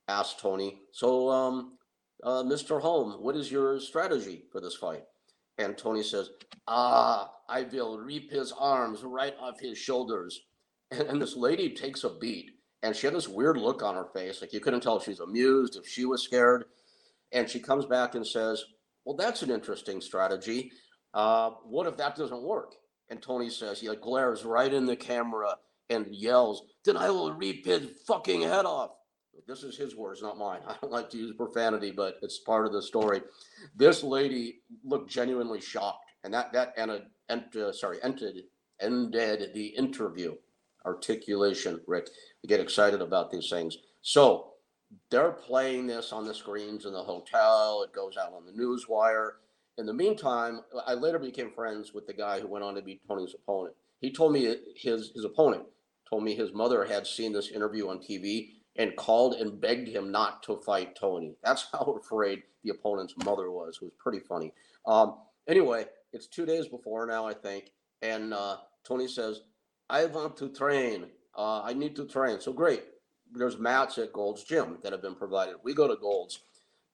asked 0.09 0.41
Tony, 0.41 0.81
"So, 0.93 1.29
um, 1.31 1.79
uh, 2.23 2.43
Mr. 2.43 2.81
Halme, 2.81 3.21
what 3.21 3.37
is 3.37 3.53
your 3.53 3.79
strategy 3.81 4.45
for 4.51 4.61
this 4.61 4.77
fight?" 4.77 5.05
And 5.59 5.77
Tony 5.77 6.03
says, 6.03 6.31
"Ah, 6.69 7.33
I 7.49 7.63
will 7.63 7.99
rip 7.99 8.31
his 8.31 8.53
arms 8.53 9.03
right 9.03 9.35
off 9.39 9.61
his 9.61 9.79
shoulders." 9.79 10.41
And, 10.91 11.03
and 11.09 11.23
this 11.23 11.37
lady 11.37 11.71
takes 11.75 12.05
a 12.05 12.11
beat, 12.11 12.53
and 12.83 12.95
she 12.95 13.07
had 13.07 13.15
this 13.15 13.29
weird 13.29 13.57
look 13.57 13.83
on 13.83 13.95
her 13.95 14.09
face, 14.15 14.41
like 14.41 14.53
you 14.53 14.61
couldn't 14.61 14.81
tell 14.81 14.97
if 14.97 15.05
she's 15.05 15.21
amused, 15.21 15.77
if 15.77 15.87
she 15.87 16.05
was 16.05 16.23
scared. 16.23 16.65
And 17.33 17.49
she 17.49 17.61
comes 17.61 17.87
back 17.87 18.15
and 18.15 18.27
says, 18.27 18.65
"Well, 19.05 19.17
that's 19.17 19.43
an 19.43 19.51
interesting 19.51 20.01
strategy. 20.01 20.73
Uh, 21.15 21.51
what 21.65 21.87
if 21.87 21.97
that 21.99 22.17
doesn't 22.17 22.43
work?" 22.43 22.75
And 23.11 23.21
Tony 23.21 23.51
says, 23.51 23.81
he 23.81 23.89
like 23.89 24.01
glares 24.01 24.45
right 24.45 24.73
in 24.73 24.87
the 24.87 24.97
camera 24.97 25.57
and 25.91 26.07
yells, 26.15 26.63
then 26.85 26.97
I 26.97 27.11
will 27.11 27.33
rip 27.33 27.65
his 27.65 27.89
fucking 28.07 28.43
head 28.43 28.65
off. 28.65 28.93
This 29.49 29.65
is 29.65 29.77
his 29.77 29.97
words, 29.97 30.23
not 30.23 30.39
mine. 30.39 30.61
I 30.69 30.77
don't 30.81 30.93
like 30.93 31.11
to 31.11 31.19
use 31.19 31.35
profanity, 31.37 31.91
but 31.91 32.19
it's 32.23 32.39
part 32.39 32.67
of 32.67 32.73
the 32.73 32.81
story. 32.81 33.23
This 33.75 34.05
lady 34.05 34.61
looked 34.85 35.11
genuinely 35.11 35.61
shocked, 35.61 36.05
and 36.23 36.33
that 36.33 36.53
that 36.53 36.75
ended, 36.77 37.03
uh, 37.57 37.73
sorry, 37.73 37.99
ended 38.03 38.45
ended 38.81 39.53
the 39.55 39.67
interview. 39.67 40.35
Articulation, 40.87 41.81
Rick. 41.87 42.09
We 42.43 42.49
get 42.49 42.61
excited 42.61 43.01
about 43.01 43.31
these 43.31 43.49
things. 43.49 43.79
So 44.03 44.53
they're 45.11 45.33
playing 45.33 45.87
this 45.87 46.13
on 46.13 46.27
the 46.27 46.35
screens 46.35 46.87
in 46.87 46.93
the 46.93 47.03
hotel. 47.03 47.83
It 47.83 47.93
goes 47.93 48.17
out 48.17 48.33
on 48.33 48.47
the 48.47 48.53
news 48.53 48.87
wire. 48.89 49.37
In 49.79 49.87
the 49.87 49.95
meantime, 49.95 50.61
I 50.87 50.95
later 50.95 51.19
became 51.19 51.53
friends 51.53 51.95
with 51.95 52.07
the 52.07 52.13
guy 52.13 52.41
who 52.41 52.49
went 52.49 52.65
on 52.65 52.75
to 52.75 52.83
be 52.83 53.01
Tony's 53.07 53.35
opponent. 53.35 53.75
He 54.01 54.13
told 54.13 54.33
me 54.33 54.57
his 54.77 55.13
his 55.15 55.25
opponent 55.25 55.65
told 56.11 56.25
me 56.25 56.35
his 56.35 56.53
mother 56.53 56.85
had 56.85 57.07
seen 57.07 57.33
this 57.33 57.51
interview 57.51 57.89
on 57.89 57.99
TV 57.99 58.51
and 58.77 58.97
called 58.97 59.35
and 59.35 59.61
begged 59.61 59.89
him 59.89 60.11
not 60.11 60.43
to 60.43 60.57
fight 60.57 60.97
Tony. 60.97 61.37
That's 61.43 61.67
how 61.73 61.99
afraid 62.03 62.43
the 62.65 62.71
opponent's 62.71 63.15
mother 63.25 63.51
was. 63.51 63.79
It 63.81 63.85
was 63.85 63.93
pretty 63.99 64.21
funny. 64.21 64.53
Um, 64.87 65.19
anyway, 65.49 65.87
it's 66.13 66.27
two 66.27 66.45
days 66.45 66.67
before 66.67 67.07
now, 67.07 67.27
I 67.27 67.35
think, 67.35 67.71
and 68.03 68.35
uh, 68.35 68.57
Tony 68.85 69.07
says, 69.07 69.43
"I 69.91 70.07
want 70.07 70.37
to 70.39 70.49
train. 70.49 71.07
Uh, 71.37 71.63
I 71.63 71.73
need 71.73 71.97
to 71.97 72.07
train." 72.07 72.41
So 72.41 72.53
great. 72.53 72.85
There's 73.33 73.59
mats 73.59 73.99
at 73.99 74.13
Gold's 74.13 74.45
Gym 74.45 74.79
that 74.83 74.93
have 74.93 75.03
been 75.03 75.15
provided. 75.15 75.57
We 75.63 75.75
go 75.75 75.87
to 75.87 75.97
Gold's. 75.97 76.41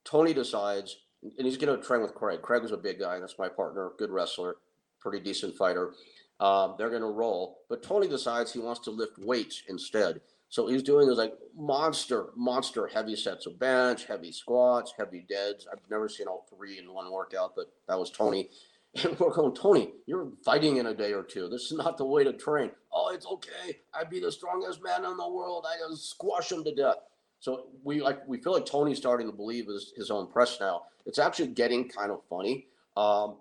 Tony 0.04 0.32
decides, 0.32 0.96
and 1.22 1.46
he's 1.46 1.56
going 1.56 1.76
to 1.76 1.84
train 1.84 2.02
with 2.02 2.14
Craig. 2.14 2.42
Craig 2.42 2.62
is 2.64 2.72
a 2.72 2.76
big 2.76 3.00
guy. 3.00 3.14
And 3.14 3.22
that's 3.22 3.38
my 3.38 3.48
partner, 3.48 3.90
good 3.98 4.10
wrestler, 4.10 4.56
pretty 5.00 5.20
decent 5.20 5.56
fighter. 5.56 5.92
Um, 6.38 6.74
they're 6.76 6.90
going 6.90 7.02
to 7.02 7.08
roll, 7.08 7.60
but 7.68 7.82
Tony 7.82 8.08
decides 8.08 8.52
he 8.52 8.58
wants 8.58 8.80
to 8.80 8.90
lift 8.90 9.18
weights 9.18 9.62
instead. 9.68 10.20
So 10.48 10.68
he's 10.68 10.82
doing 10.82 11.06
those 11.06 11.18
like 11.18 11.34
monster, 11.56 12.26
monster 12.36 12.86
heavy 12.86 13.16
sets 13.16 13.46
of 13.46 13.58
bench, 13.58 14.04
heavy 14.06 14.32
squats, 14.32 14.92
heavy 14.96 15.24
deads. 15.28 15.66
I've 15.70 15.80
never 15.90 16.08
seen 16.08 16.28
all 16.28 16.46
three 16.48 16.78
in 16.78 16.92
one 16.92 17.10
workout, 17.10 17.54
but 17.56 17.72
that 17.88 17.98
was 17.98 18.10
Tony. 18.10 18.50
And 19.04 19.20
we're 19.20 19.30
going, 19.30 19.54
Tony, 19.54 19.92
you're 20.06 20.28
fighting 20.42 20.78
in 20.78 20.86
a 20.86 20.94
day 20.94 21.12
or 21.12 21.22
two. 21.22 21.50
This 21.50 21.70
is 21.70 21.72
not 21.72 21.98
the 21.98 22.06
way 22.06 22.24
to 22.24 22.32
train. 22.32 22.70
It's 23.16 23.26
okay. 23.26 23.78
I'd 23.94 24.10
be 24.10 24.20
the 24.20 24.30
strongest 24.30 24.82
man 24.84 25.04
in 25.06 25.16
the 25.16 25.28
world. 25.28 25.64
I 25.66 25.88
just 25.88 26.10
squash 26.10 26.52
him 26.52 26.62
to 26.64 26.74
death. 26.74 26.96
So 27.40 27.68
we 27.82 28.02
like 28.02 28.26
we 28.28 28.38
feel 28.38 28.52
like 28.52 28.66
Tony's 28.66 28.98
starting 28.98 29.26
to 29.26 29.32
believe 29.32 29.66
his, 29.66 29.92
his 29.96 30.10
own 30.10 30.26
press 30.30 30.58
now. 30.60 30.82
It's 31.06 31.18
actually 31.18 31.48
getting 31.48 31.88
kind 31.88 32.10
of 32.10 32.20
funny. 32.28 32.66
Um, 32.96 33.38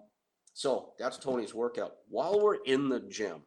so 0.53 0.94
that's 0.98 1.17
Tony's 1.17 1.53
workout. 1.53 1.96
While 2.10 2.39
we're 2.39 2.63
in 2.63 2.88
the 2.88 3.01
gym, 3.01 3.41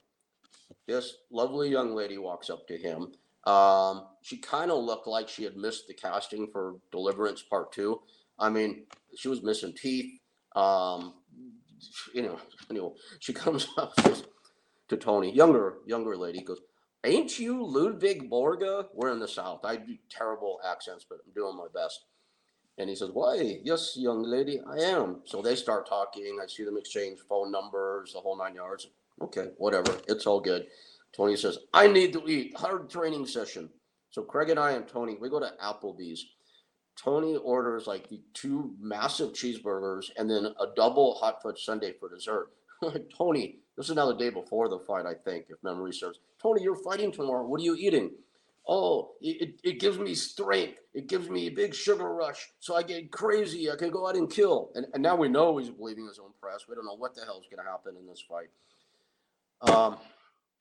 this 0.87 1.17
lovely 1.31 1.71
young 1.71 1.95
lady 1.95 2.19
walks 2.19 2.51
up 2.51 2.69
to 2.69 2.77
him. 2.77 3.13
Um, 3.47 4.09
she 4.21 4.37
kind 4.37 4.71
of 4.71 4.85
looked 4.85 5.07
like 5.07 5.29
she 5.31 5.45
had 5.45 5.57
missed 5.57 5.87
the 5.89 5.95
casting 5.95 6.49
for 6.53 6.77
Deliverance 6.93 7.43
Part 7.43 7.73
Two. 7.73 8.03
I 8.39 8.51
mean, 8.51 8.85
she 9.17 9.29
was 9.29 9.43
missing 9.43 9.75
teeth. 9.75 10.13
Um, 10.55 11.15
you 12.13 12.23
know, 12.23 12.39
anyway, 12.69 12.91
she 13.21 13.33
comes 13.45 13.69
up 13.79 13.95
to 14.89 14.97
Tony, 14.97 15.33
younger 15.35 15.79
younger 15.87 16.17
lady, 16.17 16.43
goes, 16.43 16.61
"Ain't 17.05 17.39
you 17.39 17.65
Ludvig 17.65 18.31
Borga?" 18.31 18.89
We're 18.95 19.11
in 19.11 19.21
the 19.21 19.29
South. 19.29 19.65
I 19.65 19.77
do 19.77 19.97
terrible 20.11 20.61
accents, 20.65 21.05
but 21.09 21.19
I'm 21.27 21.33
doing 21.33 21.57
my 21.57 21.69
best. 21.75 22.05
And 22.79 22.89
he 22.89 22.95
says, 22.95 23.11
Why, 23.13 23.59
yes, 23.65 23.97
young 23.97 24.23
lady, 24.23 24.61
I 24.67 24.77
am. 24.77 25.21
So 25.25 25.43
they 25.43 25.57
start 25.57 25.89
talking. 25.89 26.39
I 26.41 26.47
see 26.47 26.65
them 26.65 26.77
exchange 26.79 27.19
phone 27.29 27.51
numbers, 27.51 28.13
the 28.13 28.21
whole 28.21 28.39
nine 28.39 28.55
yards. 28.55 28.87
Okay, 29.21 29.49
whatever. 29.59 29.99
It's 30.07 30.27
all 30.27 30.41
good. 30.41 30.69
Tony 31.13 31.37
says, 31.37 31.59
I 31.75 31.89
need 31.89 32.13
to 32.13 32.27
eat. 32.29 32.57
Hard 32.57 32.89
training 32.89 33.27
session. 33.27 33.69
So 34.11 34.23
Craig 34.23 34.51
and 34.51 34.61
I 34.61 34.73
and 34.73 34.87
Tony, 34.87 35.17
we 35.21 35.29
go 35.29 35.41
to 35.41 35.53
Applebee's. 35.63 36.25
Tony 36.97 37.37
orders 37.37 37.87
like 37.87 38.09
two 38.35 38.75
massive 38.81 39.33
cheeseburgers 39.33 40.11
and 40.17 40.31
then 40.31 40.47
a 40.47 40.67
double 40.77 41.15
hot 41.15 41.43
fudge 41.43 41.65
sundae 41.65 41.93
for 41.93 42.09
dessert. 42.09 42.51
Tony, 43.17 43.57
this 43.77 43.89
is 43.89 43.97
now 43.97 44.07
the 44.07 44.17
day 44.17 44.31
before 44.31 44.69
the 44.69 44.79
fight, 44.79 45.07
I 45.07 45.15
think, 45.15 45.47
if 45.49 45.63
memory 45.63 45.93
serves. 45.93 46.21
Tony, 46.43 46.63
you're 46.63 46.77
fighting 46.77 47.13
tomorrow. 47.13 47.47
What 47.47 47.61
are 47.61 47.65
you 47.65 47.77
eating? 47.77 48.11
oh, 48.69 49.13
it, 49.23 49.59
it 49.65 49.81
gives 49.81 49.99
me 49.99 50.15
strength. 50.15 50.79
It 50.93 51.09
gives 51.09 51.31
me 51.31 51.47
a 51.47 51.51
big 51.51 51.75
sugar 51.75 52.13
rush. 52.13 52.51
So 52.61 52.77
I 52.77 52.83
get 52.83 53.11
crazy. 53.11 53.71
I 53.71 53.77
can 53.77 53.91
go 53.91 54.07
out 54.07 54.15
and 54.15 54.31
kill. 54.31 54.71
And, 54.75 54.87
and 54.93 55.03
now 55.03 55.17
we 55.17 55.29
know 55.29 55.57
he's 55.57 55.71
believing 55.71 56.07
his 56.07 56.19
own 56.19 56.33
press. 56.41 56.69
We 56.69 56.75
don't 56.75 56.85
know 56.85 56.97
what 56.97 57.15
the 57.15 57.25
hell 57.25 57.41
is 57.41 57.47
going 57.51 57.65
to 57.65 57.71
happen 57.71 57.97
in 57.99 58.07
this 58.07 58.23
fight. 58.29 58.51
Um, 59.63 59.97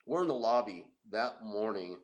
we're 0.06 0.22
in 0.22 0.28
the 0.28 0.34
lobby 0.34 0.86
that 1.12 1.44
morning, 1.44 1.98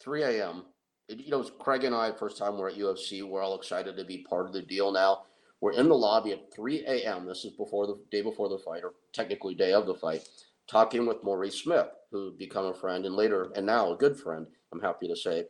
3 0.00 0.22
a.m. 0.22 0.64
It, 1.08 1.20
you 1.20 1.30
know, 1.30 1.42
Craig 1.42 1.84
and 1.84 1.94
I, 1.94 2.12
first 2.12 2.38
time 2.38 2.56
we're 2.56 2.70
at 2.70 2.78
UFC. 2.78 3.22
We're 3.22 3.42
all 3.42 3.54
excited 3.54 3.96
to 3.98 4.04
be 4.04 4.18
part 4.18 4.46
of 4.46 4.54
the 4.54 4.62
deal 4.62 4.90
now. 4.92 5.24
We're 5.60 5.72
in 5.72 5.88
the 5.88 5.94
lobby 5.94 6.32
at 6.32 6.52
3 6.54 6.84
a.m. 6.86 7.26
This 7.26 7.44
is 7.44 7.52
before 7.52 7.86
the 7.86 7.98
day 8.10 8.22
before 8.22 8.48
the 8.48 8.58
fight, 8.58 8.84
or 8.84 8.92
technically 9.12 9.54
day 9.54 9.72
of 9.72 9.86
the 9.86 9.94
fight, 9.94 10.28
talking 10.70 11.06
with 11.06 11.24
Maurice 11.24 11.62
Smith, 11.62 11.88
who 12.12 12.32
become 12.38 12.66
a 12.66 12.74
friend 12.74 13.04
and 13.04 13.14
later 13.14 13.50
and 13.56 13.66
now 13.66 13.92
a 13.92 13.96
good 13.96 14.18
friend. 14.18 14.46
I'm 14.72 14.80
happy 14.80 15.08
to 15.08 15.16
say. 15.16 15.46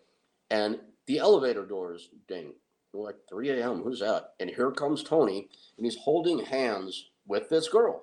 And 0.51 0.79
the 1.07 1.19
elevator 1.19 1.67
doors 1.67 2.09
ding. 2.27 2.55
We're 2.93 3.05
like 3.05 3.17
3 3.29 3.51
a.m. 3.51 3.83
Who's 3.83 4.01
that? 4.01 4.31
And 4.41 4.49
here 4.49 4.71
comes 4.71 5.03
Tony, 5.03 5.49
and 5.77 5.85
he's 5.85 5.99
holding 5.99 6.39
hands 6.45 7.11
with 7.27 7.51
this 7.51 7.69
girl 7.69 8.03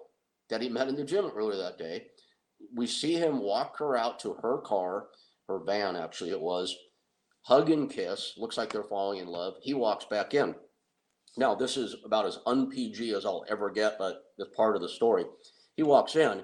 that 0.49 0.61
he 0.61 0.69
met 0.69 0.87
in 0.87 0.95
the 0.95 1.03
gym 1.03 1.31
earlier 1.35 1.57
that 1.57 1.79
day. 1.79 2.07
We 2.75 2.85
see 2.85 3.15
him 3.15 3.39
walk 3.41 3.79
her 3.79 3.97
out 3.97 4.19
to 4.19 4.33
her 4.41 4.59
car, 4.59 5.07
her 5.47 5.59
van 5.59 5.95
actually 5.95 6.29
it 6.29 6.41
was, 6.41 6.75
hug 7.41 7.69
and 7.71 7.89
kiss. 7.89 8.33
Looks 8.37 8.57
like 8.57 8.71
they're 8.71 8.83
falling 8.83 9.19
in 9.19 9.27
love. 9.27 9.55
He 9.61 9.73
walks 9.73 10.05
back 10.05 10.35
in. 10.35 10.55
Now, 11.37 11.53
this 11.53 11.75
is 11.75 11.95
about 12.05 12.25
as 12.25 12.39
un-PG 12.45 13.13
as 13.13 13.25
I'll 13.25 13.45
ever 13.49 13.69
get, 13.69 13.97
but 13.97 14.23
it's 14.37 14.55
part 14.55 14.75
of 14.75 14.81
the 14.81 14.89
story. 14.89 15.25
He 15.75 15.83
walks 15.83 16.15
in. 16.15 16.43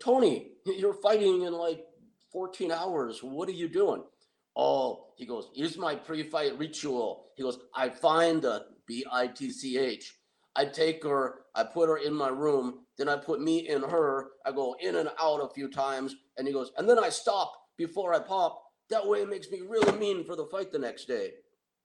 Tony, 0.00 0.52
you're 0.66 0.94
fighting 0.94 1.42
in 1.42 1.52
like 1.52 1.84
14 2.32 2.70
hours. 2.70 3.20
What 3.22 3.48
are 3.48 3.52
you 3.52 3.68
doing? 3.68 4.04
Oh, 4.56 5.06
he 5.16 5.26
goes, 5.26 5.50
here's 5.54 5.76
my 5.76 5.94
pre-fight 5.94 6.58
ritual. 6.58 7.30
He 7.36 7.42
goes, 7.42 7.58
I 7.74 7.88
find 7.88 8.42
the 8.42 8.66
B-I-T-C-H. 8.86 10.14
I 10.56 10.64
take 10.64 11.02
her, 11.04 11.42
I 11.54 11.64
put 11.64 11.88
her 11.88 11.98
in 11.98 12.14
my 12.14 12.28
room, 12.28 12.80
then 12.98 13.08
I 13.08 13.16
put 13.16 13.40
me 13.40 13.68
in 13.68 13.82
her. 13.82 14.30
I 14.44 14.52
go 14.52 14.76
in 14.80 14.96
and 14.96 15.08
out 15.20 15.38
a 15.40 15.54
few 15.54 15.70
times. 15.70 16.14
And 16.36 16.46
he 16.46 16.52
goes, 16.52 16.72
and 16.76 16.88
then 16.88 16.98
I 16.98 17.08
stop 17.08 17.52
before 17.76 18.12
I 18.14 18.18
pop. 18.18 18.62
That 18.90 19.06
way 19.06 19.22
it 19.22 19.30
makes 19.30 19.50
me 19.50 19.60
really 19.66 19.96
mean 19.98 20.24
for 20.24 20.36
the 20.36 20.46
fight 20.46 20.72
the 20.72 20.78
next 20.78 21.06
day. 21.06 21.30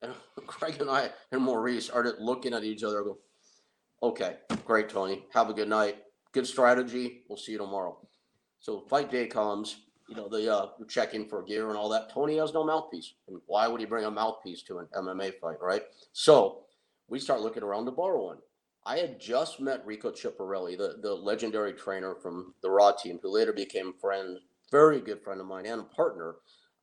And 0.02 0.14
Craig 0.48 0.82
and 0.82 0.90
I 0.90 1.10
and 1.32 1.42
Maurice 1.42 1.86
started 1.86 2.16
looking 2.20 2.54
at 2.54 2.64
each 2.64 2.84
other. 2.84 3.04
Go, 3.04 3.18
okay, 4.04 4.38
great, 4.66 4.90
Tony. 4.90 5.26
Have 5.34 5.50
a 5.50 5.54
good 5.54 5.70
night. 5.70 5.98
Good 6.32 6.48
strategy. 6.48 7.24
We'll 7.30 7.38
see 7.38 7.54
you 7.54 7.58
tomorrow. 7.58 7.98
So 8.60 8.82
fight 8.90 9.12
day 9.12 9.28
comes 9.28 9.78
you 10.08 10.16
know, 10.16 10.30
the 10.30 10.54
uh, 10.54 10.68
checking 10.88 11.28
for 11.28 11.44
gear 11.44 11.70
and 11.70 11.78
all 11.78 11.90
that. 11.90 12.12
Tony 12.12 12.38
has 12.38 12.54
no 12.54 12.64
mouthpiece. 12.64 13.14
And 13.28 13.42
why 13.48 13.68
would 13.68 13.80
he 13.80 13.86
bring 13.86 14.06
a 14.06 14.12
mouthpiece 14.12 14.62
to 14.64 14.80
an 14.80 14.88
MMA 14.96 15.40
fight, 15.40 15.58
right? 15.62 15.84
So 16.14 16.64
we 17.08 17.20
start 17.20 17.42
looking 17.42 17.64
around 17.64 17.86
to 17.86 17.92
borrow 17.92 18.26
one. 18.26 18.38
I 18.86 18.98
had 18.98 19.20
just 19.20 19.60
met 19.60 19.86
Rico 19.86 20.12
Chiapparelli, 20.12 20.78
the, 20.78 20.98
the 21.02 21.14
legendary 21.14 21.74
trainer 21.74 22.14
from 22.16 22.54
the 22.62 22.70
Raw 22.70 22.92
team, 22.92 23.20
who 23.22 23.34
later 23.34 23.52
became 23.52 23.94
friend, 24.00 24.38
very 24.72 25.02
good 25.02 25.24
friend 25.24 25.42
of 25.42 25.48
mine 25.48 25.66
and 25.66 25.82
a 25.82 25.86
partner. 25.86 26.36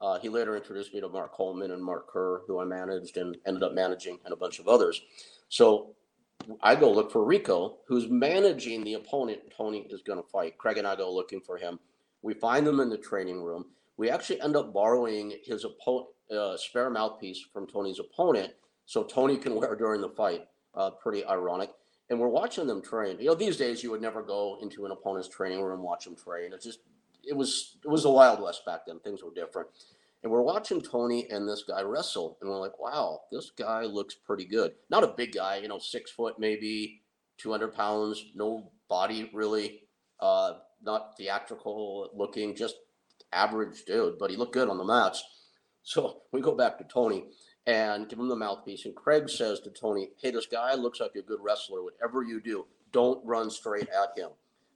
Uh, 0.03 0.19
he 0.19 0.29
later 0.29 0.57
introduced 0.57 0.93
me 0.93 1.01
to 1.01 1.09
Mark 1.09 1.33
Coleman 1.33 1.71
and 1.71 1.83
Mark 1.83 2.09
Kerr, 2.09 2.43
who 2.49 2.61
I 2.61 2.65
managed 2.65 3.17
and 3.17 3.37
ended 3.47 3.63
up 3.63 3.73
managing, 3.73 4.19
and 4.25 4.33
a 4.33 4.37
bunch 4.37 4.59
of 4.59 4.67
others. 4.67 5.01
So 5.49 5.95
I 6.61 6.75
go 6.75 6.91
look 6.91 7.13
for 7.13 7.25
Rico, 7.25 7.79
who's 7.87 8.09
managing 8.09 8.83
the 8.83 8.95
opponent 8.95 9.41
Tony 9.57 9.87
is 9.91 10.03
going 10.03 10.21
to 10.21 10.29
fight. 10.29 10.59
Craig 10.59 10.79
and 10.79 10.89
I 10.89 10.97
go 10.97 11.13
looking 11.15 11.41
for 11.41 11.57
him. 11.57 11.79
We 12.21 12.35
find 12.35 12.67
them 12.67 12.81
in 12.81 12.91
the 12.91 12.99
training 12.99 13.43
room. 13.43 13.67
We 13.97 14.11
actually 14.11 14.41
end 14.41 14.57
up 14.57 14.73
borrowing 14.73 15.35
his 15.45 15.65
uh, 15.65 16.57
spare 16.57 16.91
mouthpiece 16.91 17.41
from 17.53 17.69
Tony's 17.69 18.01
opponent, 18.01 18.53
so 18.87 19.05
Tony 19.05 19.37
can 19.37 19.55
wear 19.61 19.77
during 19.77 20.01
the 20.01 20.09
fight. 20.09 20.47
Uh, 20.75 20.91
pretty 20.91 21.25
ironic. 21.27 21.71
And 22.11 22.19
we're 22.19 22.29
watching 22.29 22.67
them 22.67 22.83
train. 22.83 23.19
You 23.21 23.27
know, 23.27 23.35
these 23.35 23.57
days 23.57 23.83
you 23.83 23.91
would 23.93 24.03
never 24.03 24.23
go 24.23 24.59
into 24.61 24.85
an 24.85 24.91
opponent's 24.91 25.29
training 25.29 25.63
room 25.63 25.75
and 25.75 25.83
watch 25.83 26.05
them 26.05 26.17
train. 26.17 26.53
It's 26.53 26.65
just, 26.65 26.81
it 27.25 27.37
was, 27.37 27.79
it 27.85 27.89
was 27.89 28.03
the 28.03 28.11
Wild 28.11 28.41
West 28.41 28.65
back 28.65 28.81
then. 28.87 29.01
Things 29.01 29.23
were 29.23 29.35
different. 29.35 29.69
And 30.23 30.31
we're 30.31 30.43
watching 30.43 30.81
Tony 30.81 31.27
and 31.31 31.49
this 31.49 31.65
guy 31.67 31.83
wrestle, 31.83 32.39
and 32.41 32.49
we're 32.49 32.61
like, 32.61 32.79
wow, 32.79 33.23
this 33.33 33.51
guy 33.51 33.83
looks 33.83 34.15
pretty 34.15 34.45
good. 34.45 34.73
Not 34.89 35.03
a 35.03 35.09
big 35.09 35.33
guy, 35.33 35.57
you 35.57 35.69
know, 35.69 35.79
six 35.79 36.13
foot, 36.13 36.39
maybe 36.39 37.03
200 37.39 37.75
pounds, 37.75 38.25
no 38.35 38.71
body 38.89 39.31
really. 39.33 39.81
Uh, 40.21 40.55
not 40.85 41.17
theatrical 41.17 42.11
looking, 42.15 42.55
just 42.55 42.77
average 43.33 43.85
dude, 43.85 44.19
but 44.19 44.31
he 44.31 44.37
looked 44.37 44.55
good 44.55 44.69
on 44.69 44.79
the 44.79 44.85
mats. 44.85 45.25
So 45.83 46.23
we 46.33 46.41
go 46.41 46.55
back 46.55 46.79
to 46.79 46.85
Tony 46.85 47.25
and 47.67 48.09
give 48.09 48.19
him 48.19 48.29
the 48.29 48.37
mouthpiece. 48.37 48.85
And 48.85 48.95
Craig 48.95 49.29
says 49.29 49.61
to 49.61 49.71
Tony, 49.71 50.11
Hey, 50.21 50.31
this 50.31 50.47
guy 50.47 50.75
looks 50.75 51.01
like 51.01 51.17
a 51.17 51.23
good 51.23 51.41
wrestler. 51.41 51.83
Whatever 51.83 52.23
you 52.23 52.41
do, 52.41 52.67
don't 52.93 53.25
run 53.27 53.51
straight 53.51 53.89
at 53.89 54.17
him. 54.17 54.31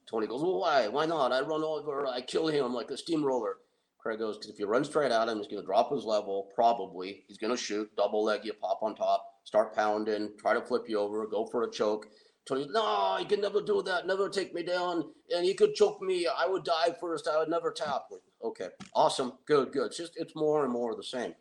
Tony 0.08 0.26
goes, 0.26 0.42
Well, 0.42 0.60
why? 0.60 0.88
Why 0.88 1.06
not? 1.06 1.32
I 1.32 1.40
run 1.40 1.64
over, 1.64 2.06
I 2.06 2.20
kill 2.20 2.46
him 2.48 2.72
like 2.72 2.90
a 2.90 2.96
steamroller. 2.96 3.56
Craig 3.98 4.18
goes, 4.18 4.36
Because 4.36 4.50
if 4.50 4.58
you 4.58 4.66
run 4.66 4.84
straight 4.84 5.10
at 5.10 5.28
him, 5.28 5.38
he's 5.38 5.48
going 5.48 5.62
to 5.62 5.66
drop 5.66 5.92
his 5.92 6.04
level, 6.04 6.48
probably. 6.54 7.24
He's 7.26 7.38
going 7.38 7.54
to 7.54 7.62
shoot, 7.62 7.90
double 7.96 8.24
leg 8.24 8.44
you, 8.44 8.52
pop 8.54 8.80
on 8.82 8.94
top, 8.94 9.24
start 9.44 9.74
pounding, 9.74 10.30
try 10.38 10.54
to 10.54 10.60
flip 10.60 10.84
you 10.88 10.98
over, 10.98 11.26
go 11.26 11.46
for 11.46 11.64
a 11.64 11.70
choke. 11.70 12.06
Tony, 12.46 12.68
no, 12.70 13.16
he 13.18 13.24
can 13.24 13.40
never 13.40 13.60
do 13.60 13.82
that, 13.82 14.06
never 14.06 14.28
take 14.28 14.54
me 14.54 14.62
down, 14.62 15.04
and 15.34 15.44
he 15.44 15.52
could 15.52 15.74
choke 15.74 16.00
me. 16.00 16.28
I 16.28 16.46
would 16.46 16.62
die 16.62 16.94
first. 17.00 17.26
I 17.26 17.38
would 17.38 17.48
never 17.48 17.72
tap. 17.72 18.04
Okay, 18.44 18.68
awesome, 18.94 19.32
good, 19.46 19.72
good. 19.72 19.86
It's 19.86 19.96
just 19.96 20.12
it's 20.16 20.36
more 20.36 20.62
and 20.62 20.72
more 20.72 20.94
the 20.94 21.02
same. 21.02 21.34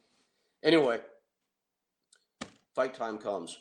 Anyway, 0.64 1.00
fight 2.74 2.96
time 2.96 3.20
comes, 3.20 3.60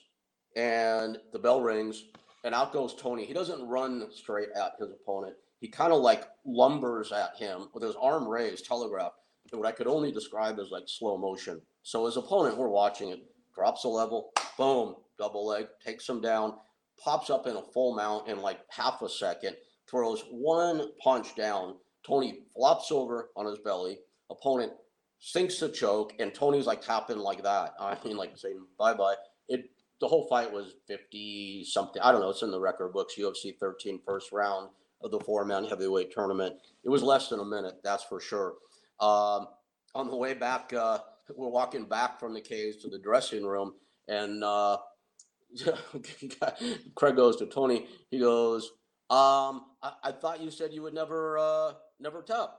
and 0.56 1.18
the 1.32 1.38
bell 1.38 1.61
rings, 1.61 2.04
and 2.44 2.54
out 2.54 2.72
goes 2.72 2.94
Tony. 2.94 3.24
He 3.24 3.34
doesn't 3.34 3.66
run 3.66 4.08
straight 4.12 4.50
at 4.54 4.72
his 4.78 4.90
opponent. 4.90 5.34
He 5.60 5.68
kind 5.68 5.92
of 5.92 6.00
like 6.00 6.24
lumbers 6.46 7.10
at 7.12 7.36
him 7.36 7.68
with 7.72 7.82
his 7.82 7.96
arm 7.96 8.28
raised, 8.28 8.66
telegraph, 8.66 9.12
in 9.52 9.58
what 9.58 9.68
I 9.68 9.72
could 9.72 9.86
only 9.86 10.12
describe 10.12 10.58
as 10.58 10.70
like 10.70 10.84
slow 10.86 11.16
motion. 11.16 11.60
So 11.82 12.06
his 12.06 12.16
opponent, 12.16 12.56
we're 12.56 12.68
watching 12.68 13.10
it, 13.10 13.20
drops 13.54 13.84
a 13.84 13.88
level, 13.88 14.32
boom, 14.58 14.96
double 15.18 15.46
leg, 15.46 15.66
takes 15.84 16.08
him 16.08 16.20
down 16.20 16.54
pops 17.02 17.30
up 17.30 17.46
in 17.46 17.56
a 17.56 17.62
full 17.62 17.94
mount 17.94 18.28
in 18.28 18.40
like 18.40 18.60
half 18.70 19.02
a 19.02 19.08
second, 19.08 19.56
throws 19.88 20.24
one 20.30 20.90
punch 21.02 21.34
down. 21.34 21.76
Tony 22.06 22.40
flops 22.54 22.92
over 22.92 23.30
on 23.36 23.46
his 23.46 23.58
belly. 23.58 23.98
Opponent 24.30 24.72
sinks 25.18 25.58
the 25.58 25.68
choke, 25.68 26.14
and 26.18 26.34
Tony's 26.34 26.66
like 26.66 26.82
tapping 26.82 27.18
like 27.18 27.42
that. 27.42 27.74
I 27.78 27.96
mean, 28.04 28.16
like 28.16 28.36
saying 28.36 28.66
bye 28.78 28.94
bye. 28.94 29.14
It 29.48 29.70
the 30.00 30.08
whole 30.08 30.26
fight 30.28 30.52
was 30.52 30.74
50 30.88 31.64
something. 31.64 32.02
I 32.02 32.12
don't 32.12 32.20
know. 32.20 32.30
It's 32.30 32.42
in 32.42 32.50
the 32.50 32.60
record 32.60 32.92
books. 32.92 33.14
UFC 33.18 33.56
13 33.58 34.00
first 34.06 34.32
round. 34.32 34.70
of 35.02 35.10
the 35.10 35.20
four 35.20 35.44
man 35.44 35.64
heavyweight 35.64 36.12
tournament. 36.12 36.56
It 36.82 36.88
was 36.88 37.02
less 37.02 37.28
than 37.28 37.40
a 37.40 37.44
minute, 37.44 37.80
that's 37.84 38.04
for 38.04 38.20
sure. 38.20 38.54
Um, 39.00 39.48
on 39.94 40.08
the 40.08 40.16
way 40.16 40.34
back, 40.34 40.72
uh, 40.72 40.98
we're 41.36 41.48
walking 41.48 41.84
back 41.86 42.18
from 42.18 42.34
the 42.34 42.40
caves 42.40 42.78
to 42.78 42.88
the 42.88 42.98
dressing 42.98 43.44
room, 43.44 43.74
and 44.08 44.42
uh, 44.42 44.78
Craig 46.94 47.16
goes 47.16 47.36
to 47.36 47.46
Tony. 47.46 47.86
He 48.10 48.18
goes, 48.18 48.70
um, 49.10 49.66
I, 49.82 49.92
I 50.04 50.12
thought 50.12 50.40
you 50.40 50.50
said 50.50 50.72
you 50.72 50.82
would 50.82 50.94
never, 50.94 51.38
uh, 51.38 51.72
never 52.00 52.22
tap. 52.22 52.56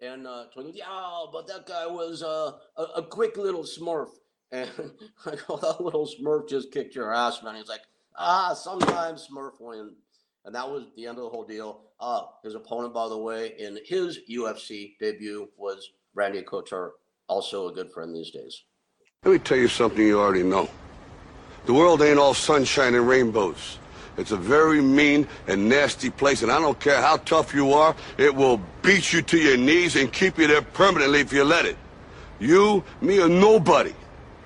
And 0.00 0.26
uh, 0.26 0.44
Tony, 0.54 0.72
yeah, 0.74 1.24
but 1.32 1.46
that 1.48 1.66
guy 1.66 1.86
was 1.86 2.22
uh, 2.22 2.52
a, 2.76 3.00
a 3.00 3.02
quick 3.02 3.36
little 3.36 3.64
smurf. 3.64 4.08
And 4.52 4.70
I 5.26 5.36
go, 5.46 5.56
that 5.56 5.80
little 5.80 6.06
smurf 6.06 6.48
just 6.48 6.72
kicked 6.72 6.94
your 6.94 7.12
ass, 7.12 7.42
man. 7.42 7.56
He's 7.56 7.68
like, 7.68 7.82
ah, 8.16 8.54
sometimes 8.54 9.28
smurf 9.30 9.60
win. 9.60 9.92
And 10.44 10.54
that 10.54 10.68
was 10.68 10.84
the 10.96 11.06
end 11.06 11.18
of 11.18 11.24
the 11.24 11.30
whole 11.30 11.44
deal. 11.44 11.80
Uh, 11.98 12.22
his 12.44 12.54
opponent, 12.54 12.94
by 12.94 13.08
the 13.08 13.18
way, 13.18 13.54
in 13.58 13.78
his 13.84 14.20
UFC 14.30 14.96
debut 15.00 15.48
was 15.56 15.90
Randy 16.14 16.42
Couture, 16.42 16.92
also 17.26 17.68
a 17.68 17.72
good 17.72 17.90
friend 17.90 18.14
these 18.14 18.30
days. 18.30 18.62
Let 19.24 19.32
me 19.32 19.38
tell 19.38 19.58
you 19.58 19.66
something 19.66 20.06
you 20.06 20.20
already 20.20 20.44
know. 20.44 20.68
The 21.64 21.74
world 21.74 22.00
ain't 22.00 22.18
all 22.18 22.34
sunshine 22.34 22.94
and 22.94 23.08
rainbows. 23.08 23.78
It's 24.18 24.30
a 24.30 24.36
very 24.36 24.80
mean 24.80 25.26
and 25.48 25.68
nasty 25.68 26.10
place, 26.10 26.42
and 26.42 26.52
I 26.52 26.60
don't 26.60 26.78
care 26.78 27.02
how 27.02 27.16
tough 27.18 27.52
you 27.52 27.72
are, 27.72 27.94
it 28.16 28.34
will 28.34 28.60
beat 28.82 29.12
you 29.12 29.20
to 29.22 29.36
your 29.36 29.56
knees 29.56 29.96
and 29.96 30.12
keep 30.12 30.38
you 30.38 30.46
there 30.46 30.62
permanently 30.62 31.20
if 31.20 31.32
you 31.32 31.42
let 31.42 31.66
it. 31.66 31.76
You, 32.38 32.84
me, 33.00 33.20
or 33.20 33.28
nobody 33.28 33.94